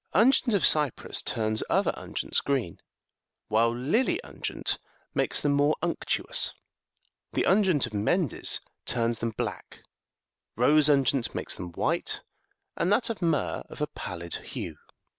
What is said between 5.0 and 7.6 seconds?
makes them more unctuous: the